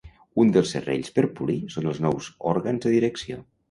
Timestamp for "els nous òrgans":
1.95-2.87